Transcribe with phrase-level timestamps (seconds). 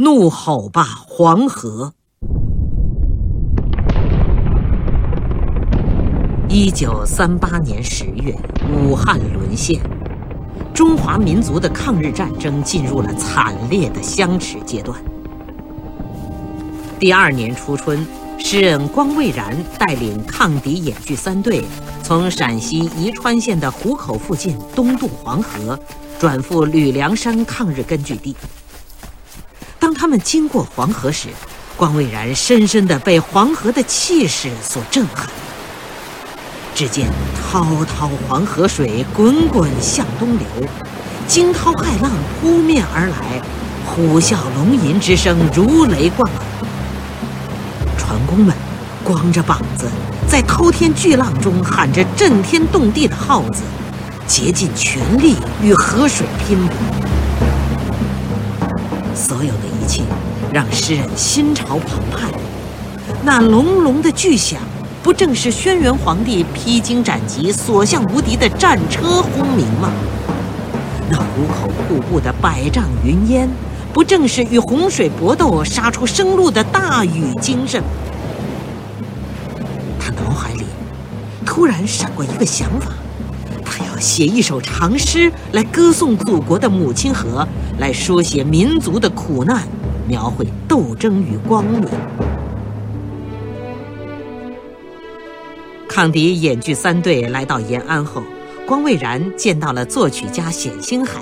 [0.00, 1.92] 怒吼吧，黄河！
[6.48, 8.32] 一九三八年十月，
[8.72, 9.80] 武汉沦陷，
[10.72, 14.96] 中华民族的抗日战争进入了惨烈的相持阶段。
[17.00, 18.06] 第二年初春，
[18.38, 21.64] 诗人光蔚然带领抗敌演剧三队，
[22.04, 25.76] 从陕西宜川县的湖口附近东渡黄河，
[26.20, 28.36] 转赴吕梁山抗日根据地。
[30.08, 31.28] 他们经过黄河时，
[31.76, 35.28] 光蔚然深深地被黄河的气势所震撼。
[36.74, 40.46] 只见滔滔黄河水滚滚向东流，
[41.26, 42.10] 惊涛骇浪
[42.40, 43.42] 扑面而来，
[43.84, 46.42] 虎啸龙吟之声如雷贯耳。
[47.98, 48.56] 船工们
[49.04, 49.90] 光着膀子，
[50.26, 53.60] 在滔天巨浪中喊着震天动地的号子，
[54.26, 56.74] 竭尽全力与河水拼搏。
[59.14, 60.02] 所有的一切
[60.52, 62.30] 让诗人心潮澎湃。
[63.24, 64.60] 那隆隆的巨响，
[65.02, 69.90] 不正是轩辕皇帝披荆斩棘、所向无敌的战车轰鸣吗？
[71.08, 73.48] 那壶口瀑布的百丈云烟，
[73.90, 77.82] 不正是与洪水搏斗、杀出生路的大禹精神？
[79.98, 80.64] 他脑海里
[81.46, 82.92] 突然闪过一个想法。
[83.64, 87.46] 他要写一首长诗来歌颂祖国的母亲河，
[87.78, 89.62] 来书写民族的苦难，
[90.08, 91.86] 描绘斗争与光明。
[95.88, 98.22] 抗敌演剧三队来到延安后，
[98.66, 101.20] 光蔚然见到了作曲家冼星海。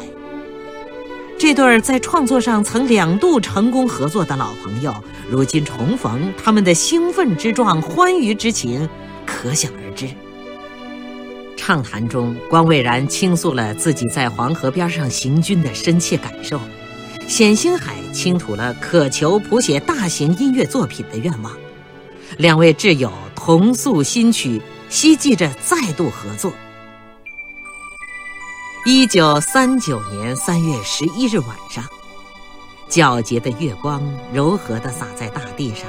[1.39, 4.95] 这对儿在创作上曾两度成功合作的老朋友，
[5.31, 8.89] 如今重逢，他们的兴奋之状、欢愉之情，
[9.27, 10.09] 可想而知。
[11.67, 16.61] 畅谈中，光蔚然倾诉了自己在黄河边上行军的深切感受，
[17.27, 21.53] 冼星海倾吐了渴求谱写大型音乐作品的愿望。
[22.39, 26.53] 两位挚友同诉新曲，希冀着再度合作。
[28.84, 31.84] 一九三九年三月十一日晚上，
[32.88, 34.00] 皎洁的月光
[34.33, 35.88] 柔和地洒在大地上，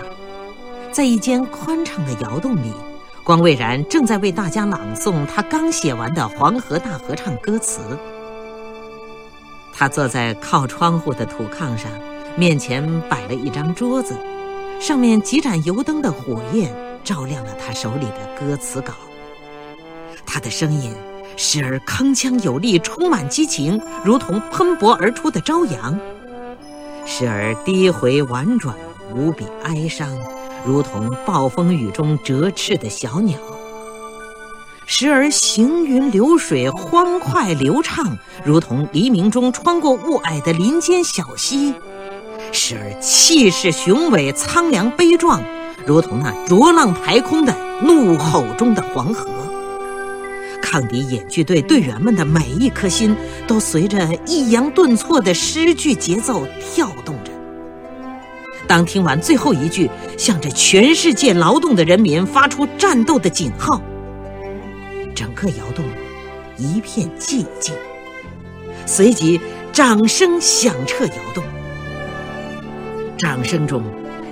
[0.91, 2.71] 在一间宽敞的窑洞里。
[3.27, 7.81] 光蔚然正在为大家朗诵他刚写完的《黄河大合唱》歌词。
[9.73, 11.91] 他坐在靠窗户的土炕上，
[12.38, 14.15] 面前摆了一张桌子，
[14.79, 16.73] 上面几盏油灯的火焰
[17.03, 18.93] 照亮了他手里的歌词稿。
[20.25, 20.94] 他的声音
[21.35, 25.94] 时而铿锵有力，充满激情，如同喷薄而出的朝阳；
[27.05, 28.73] 时而低回婉转，
[29.13, 30.07] 无比哀伤。
[30.67, 33.39] 如同暴风雨中折翅的小鸟，
[34.85, 41.73] 时而行云流水，欢快流畅，如同黎明中穿过雾霭的林间小溪；
[42.51, 45.41] 时而气势雄伟，苍凉悲壮，
[45.85, 49.29] 如同那浊浪排空的怒吼中的黄河。
[50.61, 53.16] 抗敌演剧队队员们的每一颗心，
[53.47, 57.16] 都随着抑扬顿挫的诗句节奏跳动。
[58.67, 63.81] 当听完最后一句，向着全世界劳动的人民发出战斗的警号，
[65.16, 65.85] 整个窑洞
[66.57, 67.73] 一片寂静，
[68.85, 69.39] 随即
[69.72, 71.44] 掌声响彻窑洞。
[73.17, 73.81] 掌声中，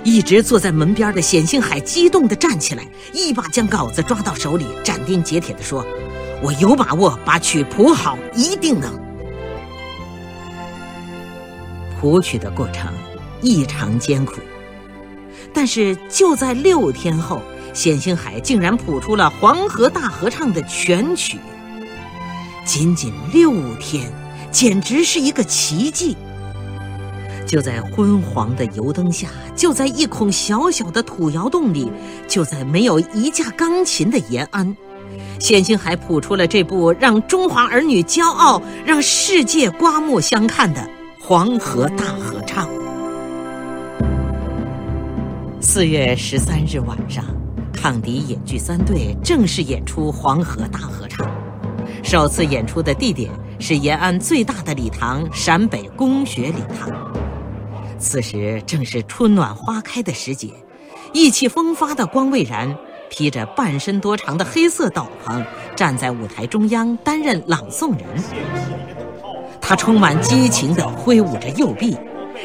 [0.04, 5.84] 一直坐在门边的冼星海激动地站起来，一把将稿子抓到手里，斩钉截铁地说
[6.44, 8.92] ：“我有把握把曲谱好，一定能。”
[11.98, 12.92] 谱曲的过程。
[13.42, 14.34] 异常艰苦，
[15.52, 17.40] 但是就在六天后，
[17.72, 21.38] 冼星海竟然谱出了《黄河大合唱》的全曲。
[22.64, 24.10] 仅仅六天，
[24.50, 26.16] 简直是一个奇迹。
[27.46, 31.92] 就在昏黄的油灯下，就在一孔小小的土窑洞里，
[32.26, 34.76] 就在没有一架钢琴的延安，
[35.38, 40.80] 冼星海谱出了这部让中华儿女骄傲、让世界刮目相看的
[41.20, 42.66] 《黄河大合唱》。
[45.76, 47.22] 四月十三日晚上，
[47.70, 51.26] 抗敌演剧三队正式演出《黄河大合唱》。
[52.02, 56.90] 首次演出的地点是延安最大的礼堂——陕北公学礼堂。
[57.98, 60.48] 此时正是春暖花开的时节，
[61.12, 62.74] 意气风发的光蔚然
[63.10, 65.44] 披着半身多长的黑色斗篷，
[65.76, 68.08] 站在舞台中央担任朗诵人。
[69.60, 71.94] 他充满激情地挥舞着右臂。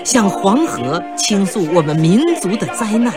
[0.04, 3.14] 向黄河倾诉我们民族的灾难，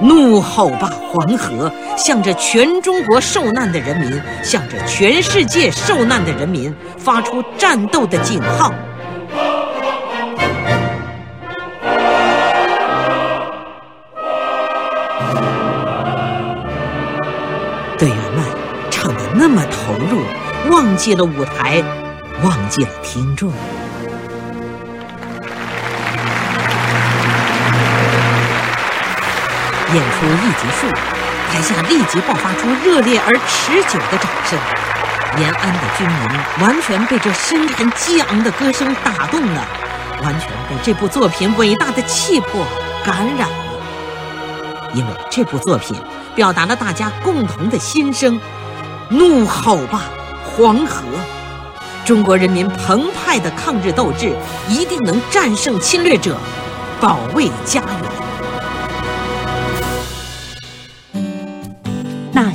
[0.00, 8.72] 怒吼吧黄河，向着全中国受难的人民，向着全世界受难的人民发出战斗的警号。
[17.98, 18.44] 队员们
[18.90, 20.22] 唱的那么投入，
[20.70, 21.82] 忘记了舞台，
[22.44, 23.52] 忘记了听众。
[29.94, 30.86] 演出一结束，
[31.50, 34.58] 台下立即爆发出热烈而持久的掌声。
[35.38, 39.66] 延安的军民完全被这深沉激昂的歌声打动了，
[40.22, 42.66] 完全被这部作品伟大的气魄
[43.04, 43.56] 感染了。
[44.94, 45.96] 因为这部作品
[46.34, 48.38] 表达了大家共同的心声：
[49.08, 50.02] 怒吼吧，
[50.44, 51.02] 黄河！
[52.04, 54.34] 中国人民澎湃的抗日斗志
[54.68, 56.36] 一定能战胜侵略者，
[57.00, 57.97] 保卫家园。